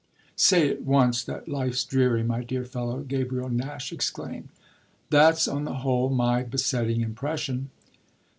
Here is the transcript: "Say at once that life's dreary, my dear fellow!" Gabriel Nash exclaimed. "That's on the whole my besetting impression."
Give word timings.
"Say 0.35 0.67
at 0.67 0.81
once 0.81 1.23
that 1.25 1.47
life's 1.47 1.83
dreary, 1.83 2.23
my 2.23 2.43
dear 2.43 2.65
fellow!" 2.65 3.01
Gabriel 3.03 3.49
Nash 3.49 3.93
exclaimed. 3.93 4.49
"That's 5.11 5.47
on 5.47 5.63
the 5.65 5.75
whole 5.85 6.09
my 6.09 6.41
besetting 6.41 7.01
impression." 7.01 7.69